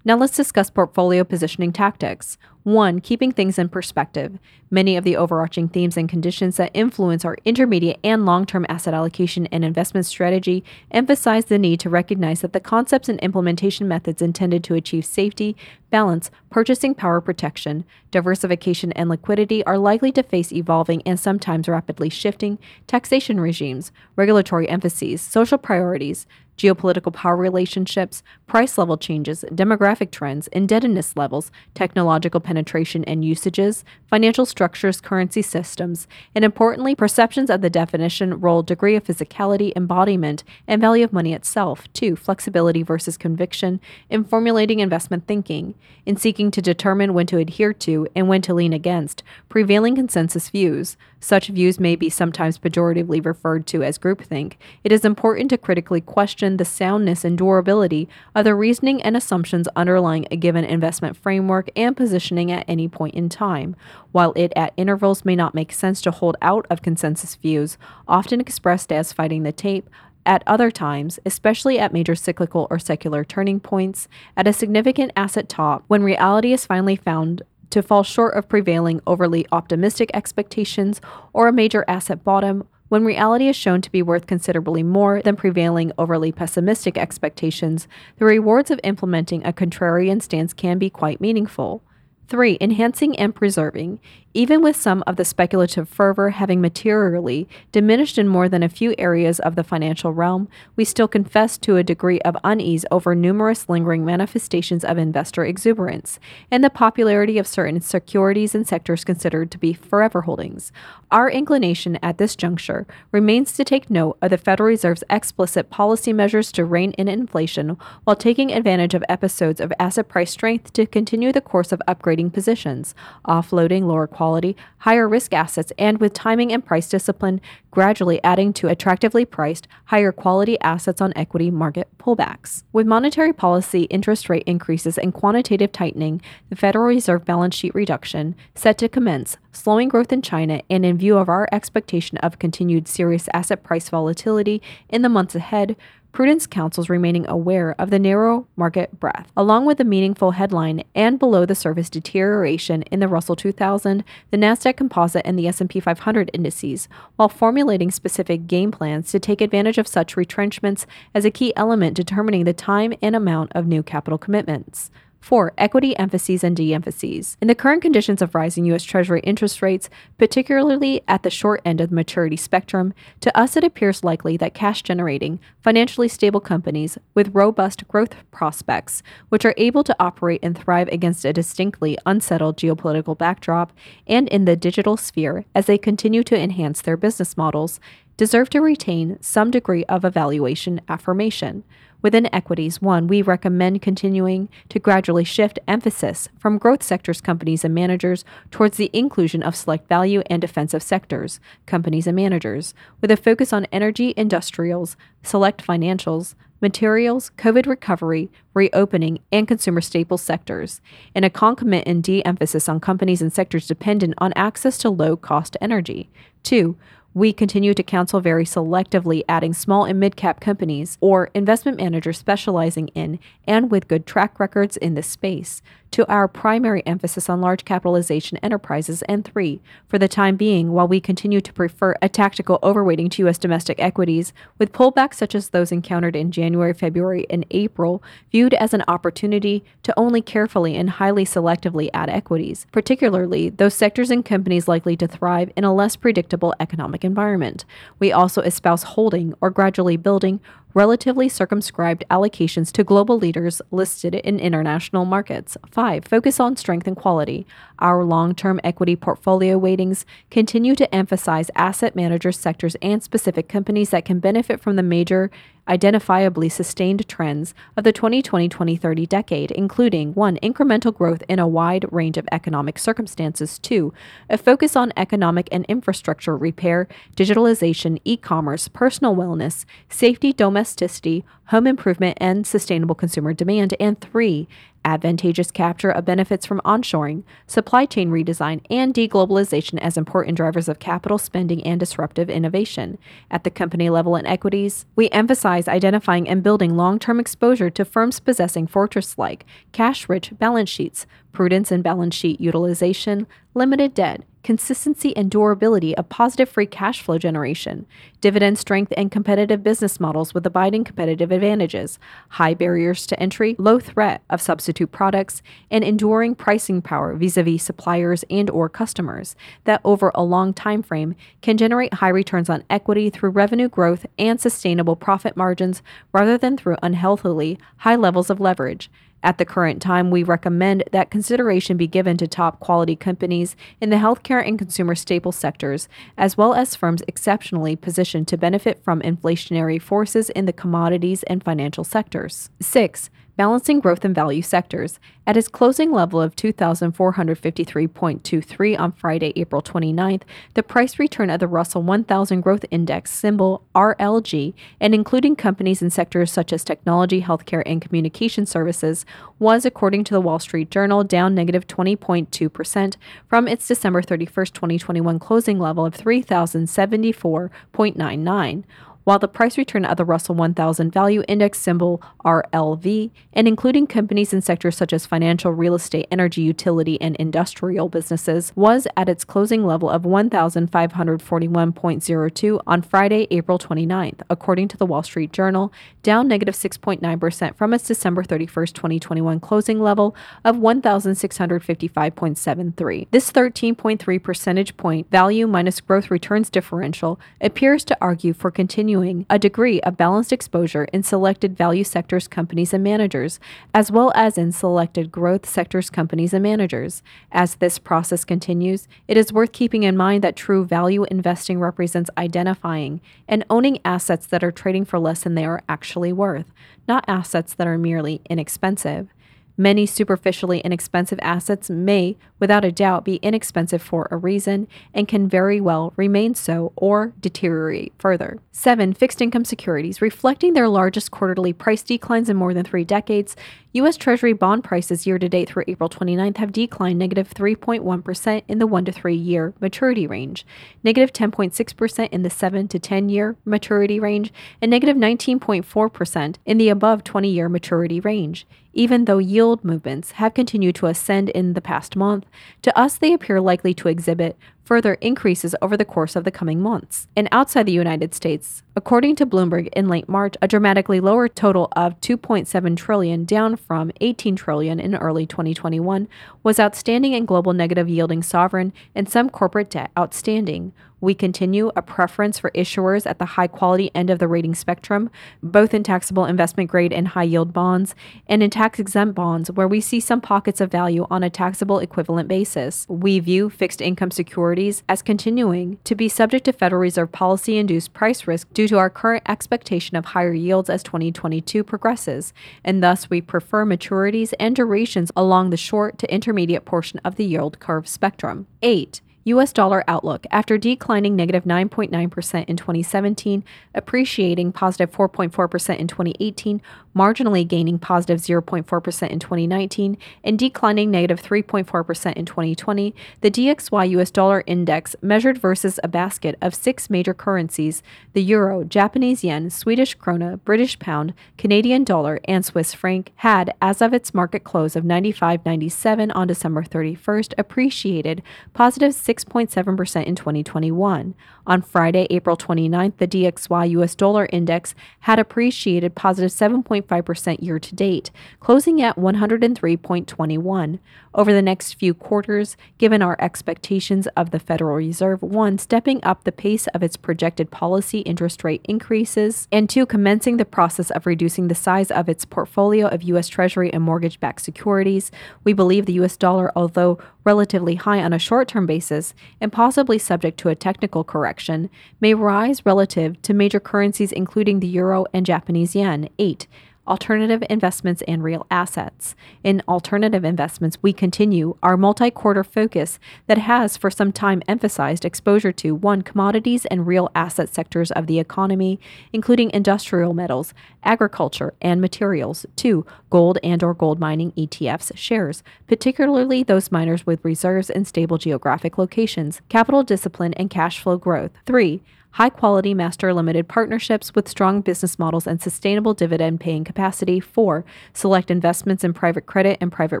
[0.04, 2.38] Now let's discuss portfolio positioning tactics.
[2.66, 3.00] 1.
[3.00, 4.40] Keeping things in perspective.
[4.72, 8.92] Many of the overarching themes and conditions that influence our intermediate and long term asset
[8.92, 14.20] allocation and investment strategy emphasize the need to recognize that the concepts and implementation methods
[14.20, 15.54] intended to achieve safety,
[15.90, 22.08] balance, purchasing power protection, diversification, and liquidity are likely to face evolving and sometimes rapidly
[22.10, 26.26] shifting taxation regimes, regulatory emphases, social priorities,
[26.56, 32.55] geopolitical power relationships, price level changes, demographic trends, indebtedness levels, technological penetration
[33.04, 39.04] and usages, financial structures, currency systems, and importantly, perceptions of the definition, role, degree of
[39.04, 41.90] physicality, embodiment, and value of money itself.
[41.92, 47.72] Two, flexibility versus conviction in formulating investment thinking, in seeking to determine when to adhere
[47.72, 50.96] to and when to lean against prevailing consensus views.
[51.18, 54.54] Such views may be sometimes pejoratively referred to as groupthink.
[54.84, 59.66] It is important to critically question the soundness and durability of the reasoning and assumptions
[59.74, 63.74] underlying a given investment framework and positioning at any point in time.
[64.12, 68.40] While it at intervals may not make sense to hold out of consensus views, often
[68.40, 69.88] expressed as fighting the tape,
[70.26, 75.48] at other times, especially at major cyclical or secular turning points, at a significant asset
[75.48, 81.00] top, when reality is finally found to fall short of prevailing overly optimistic expectations
[81.32, 85.34] or a major asset bottom, when reality is shown to be worth considerably more than
[85.34, 91.82] prevailing overly pessimistic expectations, the rewards of implementing a contrarian stance can be quite meaningful.
[92.28, 92.58] 3.
[92.60, 94.00] Enhancing and preserving.
[94.36, 98.94] Even with some of the speculative fervor having materially diminished in more than a few
[98.98, 100.46] areas of the financial realm,
[100.76, 106.20] we still confess to a degree of unease over numerous lingering manifestations of investor exuberance
[106.50, 110.70] and the popularity of certain securities and sectors considered to be forever holdings.
[111.10, 116.12] Our inclination at this juncture remains to take note of the Federal Reserve's explicit policy
[116.12, 120.84] measures to rein in inflation while taking advantage of episodes of asset price strength to
[120.84, 122.94] continue the course of upgrading positions,
[123.26, 128.52] offloading lower quality quality, higher risk assets, and with timing and price discipline, gradually adding
[128.52, 132.64] to attractively priced, higher quality assets on equity market pullbacks.
[132.72, 138.34] With monetary policy interest rate increases and quantitative tightening, the Federal Reserve balance sheet reduction
[138.56, 142.88] set to commence, slowing growth in China, and in view of our expectation of continued
[142.88, 145.76] serious asset price volatility in the months ahead,
[146.16, 151.18] prudence counsels remaining aware of the narrow market breadth, along with the meaningful headline and
[151.18, 156.30] below the surface deterioration in the Russell 2000, the Nasdaq Composite, and the S&P 500
[156.32, 161.54] indices, while formulating specific game plans to take advantage of such retrenchments as a key
[161.54, 164.90] element determining the time and amount of new capital commitments.
[165.26, 165.54] 4.
[165.58, 167.36] Equity emphases and de emphases.
[167.42, 168.84] In the current conditions of rising U.S.
[168.84, 173.64] Treasury interest rates, particularly at the short end of the maturity spectrum, to us it
[173.64, 179.82] appears likely that cash generating, financially stable companies with robust growth prospects, which are able
[179.82, 183.72] to operate and thrive against a distinctly unsettled geopolitical backdrop
[184.06, 187.80] and in the digital sphere as they continue to enhance their business models,
[188.16, 191.64] deserve to retain some degree of evaluation affirmation
[192.06, 197.74] Within equities, one, we recommend continuing to gradually shift emphasis from growth sectors companies and
[197.74, 203.16] managers towards the inclusion of select value and defensive sectors companies and managers, with a
[203.16, 210.80] focus on energy, industrials, select financials, materials, COVID recovery, reopening, and consumer staple sectors,
[211.12, 215.56] and a concomitant de emphasis on companies and sectors dependent on access to low cost
[215.60, 216.08] energy.
[216.44, 216.76] Two,
[217.16, 222.18] we continue to counsel very selectively adding small and mid cap companies or investment managers
[222.18, 225.62] specializing in and with good track records in this space
[225.96, 230.86] to our primary emphasis on large capitalization enterprises, and three, for the time being, while
[230.86, 233.38] we continue to prefer a tactical overweighting to U.S.
[233.38, 238.74] domestic equities, with pullbacks such as those encountered in January, February, and April, viewed as
[238.74, 244.68] an opportunity to only carefully and highly selectively add equities, particularly those sectors and companies
[244.68, 247.64] likely to thrive in a less predictable economic environment.
[247.98, 250.40] We also espouse holding or gradually building
[250.76, 255.56] relatively circumscribed allocations to global leaders listed in international markets.
[255.70, 256.04] 5.
[256.04, 257.46] Focus on strength and quality.
[257.78, 263.90] Our long term equity portfolio weightings continue to emphasize asset managers, sectors, and specific companies
[263.90, 265.30] that can benefit from the major
[265.68, 270.36] identifiably sustained trends of the 2020 2030 decade, including 1.
[270.38, 273.92] Incremental growth in a wide range of economic circumstances, 2.
[274.30, 281.66] A focus on economic and infrastructure repair, digitalization, e commerce, personal wellness, safety, domesticity, home
[281.66, 284.48] improvement, and sustainable consumer demand, and 3
[284.86, 290.78] advantageous capture of benefits from onshoring, supply chain redesign, and deglobalization as important drivers of
[290.78, 292.96] capital spending and disruptive innovation.
[293.30, 297.84] At the company level in equities, we emphasize identifying and building long term exposure to
[297.84, 304.22] firms possessing fortress like cash rich balance sheets, prudence in balance sheet utilization, limited debt,
[304.46, 307.84] consistency and durability of positive free cash flow generation,
[308.20, 313.80] dividend strength and competitive business models with abiding competitive advantages, high barriers to entry, low
[313.80, 319.34] threat of substitute products, and enduring pricing power vis-a-vis suppliers and or customers
[319.64, 324.06] that over a long time frame can generate high returns on equity through revenue growth
[324.16, 325.82] and sustainable profit margins
[326.12, 328.88] rather than through unhealthily high levels of leverage.
[329.22, 333.90] At the current time, we recommend that consideration be given to top quality companies in
[333.90, 339.00] the healthcare and consumer staple sectors, as well as firms exceptionally positioned to benefit from
[339.00, 342.50] inflationary forces in the commodities and financial sectors.
[342.60, 345.00] 6 balancing growth and value sectors.
[345.26, 350.22] At its closing level of 2,453.23 on Friday, April 29th,
[350.54, 355.90] the price return of the Russell 1000 Growth Index, symbol RLG, and including companies in
[355.90, 359.04] sectors such as technology, healthcare, and communication services,
[359.38, 362.96] was, according to the Wall Street Journal, down negative 20.2%
[363.28, 368.64] from its December 31st, 2021 closing level of 3,074.99
[369.06, 374.32] while the price return of the Russell 1000 Value Index symbol RLV, and including companies
[374.32, 379.24] in sectors such as financial, real estate, energy, utility, and industrial businesses, was at its
[379.24, 386.26] closing level of 1,541.02 on Friday, April 29th, according to the Wall Street Journal, down
[386.26, 393.06] negative 6.9% from its December 31st, 2021 closing level of 1,655.73.
[393.12, 398.95] This 13.3 percentage point value minus growth returns differential appears to argue for continuing
[399.28, 403.38] a degree of balanced exposure in selected value sectors companies and managers,
[403.74, 407.02] as well as in selected growth sectors companies and managers.
[407.30, 412.10] As this process continues, it is worth keeping in mind that true value investing represents
[412.16, 416.52] identifying and owning assets that are trading for less than they are actually worth,
[416.88, 419.08] not assets that are merely inexpensive.
[419.56, 425.28] Many superficially inexpensive assets may, without a doubt, be inexpensive for a reason and can
[425.28, 428.38] very well remain so or deteriorate further.
[428.52, 428.92] 7.
[428.92, 430.02] Fixed income securities.
[430.02, 433.34] Reflecting their largest quarterly price declines in more than three decades,
[433.76, 433.98] U.S.
[433.98, 438.66] Treasury bond prices year to date through April 29th have declined negative 3.1 in the
[438.66, 440.46] 1 to 3 year maturity range,
[440.82, 446.70] negative 10.6% in the 7 to 10 year maturity range, and negative 19.4% in the
[446.70, 448.46] above 20 year maturity range.
[448.72, 452.24] Even though yield movements have continued to ascend in the past month,
[452.62, 456.60] to us they appear likely to exhibit further increases over the course of the coming
[456.60, 457.06] months.
[457.16, 461.68] And outside the United States, according to Bloomberg in late March, a dramatically lower total
[461.76, 466.08] of 2.7 trillion down from 18 trillion in early 2021
[466.42, 471.82] was outstanding in global negative yielding sovereign and some corporate debt outstanding, We continue a
[471.82, 475.10] preference for issuers at the high quality end of the rating spectrum,
[475.42, 477.94] both in taxable investment grade and high yield bonds,
[478.26, 481.80] and in tax exempt bonds, where we see some pockets of value on a taxable
[481.80, 482.86] equivalent basis.
[482.88, 487.92] We view fixed income securities as continuing to be subject to Federal Reserve policy induced
[487.92, 492.32] price risk due to our current expectation of higher yields as 2022 progresses,
[492.64, 497.24] and thus we prefer maturities and durations along the short to intermediate portion of the
[497.24, 498.46] yield curve spectrum.
[498.62, 499.02] 8.
[499.26, 506.62] US dollar outlook after declining negative 9.9% in 2017, appreciating positive 4.4% in 2018,
[506.96, 514.10] marginally gaining positive 0.4% in 2019, and declining negative 3.4% in 2020, the DXY US
[514.10, 517.82] dollar index measured versus a basket of six major currencies
[518.12, 523.82] the euro, Japanese yen, Swedish krona, British pound, Canadian dollar, and Swiss franc had, as
[523.82, 528.22] of its market close of 95.97 on December 31st, appreciated
[528.54, 531.14] positive positive 6.7% in 2021.
[531.46, 537.74] On Friday, April 29th, the DXY US dollar index had appreciated positive 7.5% year to
[537.74, 540.78] date, closing at 103.21.
[541.14, 546.24] Over the next few quarters, given our expectations of the Federal Reserve, one, stepping up
[546.24, 551.06] the pace of its projected policy interest rate increases, and two, commencing the process of
[551.06, 553.28] reducing the size of its portfolio of U.S.
[553.28, 555.10] Treasury and mortgage backed securities,
[555.44, 556.16] we believe the U.S.
[556.16, 561.04] dollar, although relatively high on a short term basis and possibly subject to a technical
[561.04, 561.68] correction,
[562.00, 566.08] may rise relative to major currencies including the euro and Japanese yen.
[566.18, 566.46] 8
[566.88, 569.14] alternative investments and real assets.
[569.42, 575.04] In alternative investments, we continue our multi quarter focus that has for some time emphasized
[575.04, 578.78] exposure to one, commodities and real asset sectors of the economy,
[579.12, 586.42] including industrial metals, agriculture, and materials, two, gold and or gold mining ETFs shares, particularly
[586.42, 591.82] those miners with reserves in stable geographic locations, capital discipline and cash flow growth, three,
[592.16, 597.20] high quality master limited partnerships with strong business models and sustainable dividend paying capacity.
[597.20, 597.62] Four,
[597.92, 600.00] select investments in private credit and private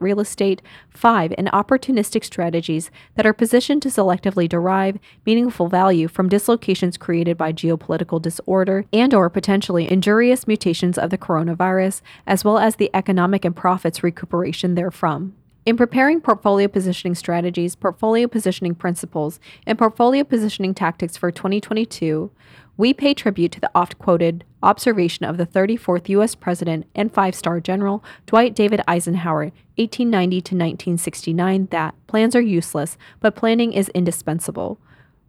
[0.00, 0.62] real estate.
[0.88, 7.36] Five, and opportunistic strategies that are positioned to selectively derive meaningful value from dislocations created
[7.36, 12.90] by geopolitical disorder and or potentially injurious mutations of the coronavirus, as well as the
[12.94, 15.34] economic and profits recuperation therefrom.
[15.66, 22.30] In preparing portfolio positioning strategies, portfolio positioning principles, and portfolio positioning tactics for 2022,
[22.76, 26.34] we pay tribute to the oft quoted observation of the 34th U.S.
[26.34, 32.98] President and five star General Dwight David Eisenhower, 1890 to 1969, that plans are useless,
[33.20, 34.78] but planning is indispensable.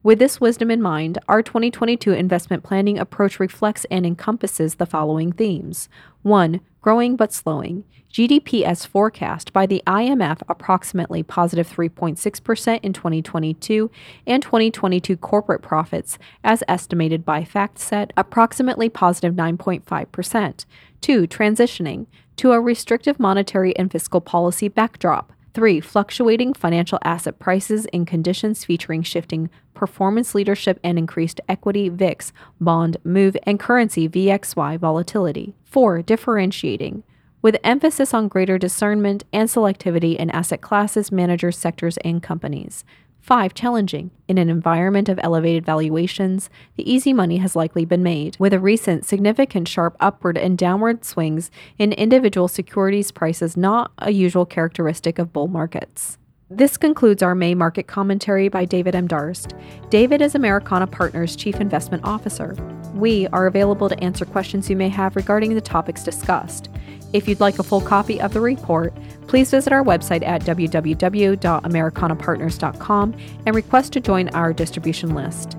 [0.04, 5.32] With this wisdom in mind, our 2022 investment planning approach reflects and encompasses the following
[5.32, 5.88] themes
[6.24, 6.60] 1.
[6.86, 7.84] Growing but slowing.
[8.14, 13.90] GDP as forecast by the IMF approximately positive 3.6% in 2022
[14.28, 20.66] and 2022 corporate profits as estimated by FactSet approximately positive 9.5%.
[21.02, 21.26] 2.
[21.26, 22.06] Transitioning
[22.36, 25.34] to a restrictive monetary and fiscal policy backdrop.
[25.56, 25.80] 3.
[25.80, 32.98] Fluctuating financial asset prices in conditions featuring shifting performance leadership and increased equity VIX, bond,
[33.06, 35.56] move, and currency VXY volatility.
[35.64, 36.02] 4.
[36.02, 37.04] Differentiating
[37.42, 42.84] with emphasis on greater discernment and selectivity in asset classes, managers, sectors, and companies.
[43.26, 43.56] 5.
[43.56, 44.12] Challenging.
[44.28, 48.60] In an environment of elevated valuations, the easy money has likely been made, with a
[48.60, 51.50] recent significant sharp upward and downward swings
[51.80, 56.20] in individual securities prices not a usual characteristic of bull markets.
[56.52, 59.08] This concludes our May market commentary by David M.
[59.08, 59.56] Darst.
[59.90, 62.56] David is Americana Partners Chief Investment Officer.
[62.94, 66.70] We are available to answer questions you may have regarding the topics discussed.
[67.16, 68.94] If you'd like a full copy of the report,
[69.28, 75.56] please visit our website at www.americanapartners.com and request to join our distribution list.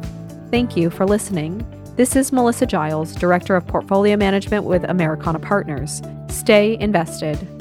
[0.50, 1.66] Thank you for listening.
[1.96, 6.02] This is Melissa Giles, Director of Portfolio Management with Americana Partners.
[6.28, 7.55] Stay invested.